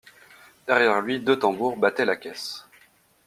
[0.65, 2.65] Derrière lui, deux tambours battaient la caisse.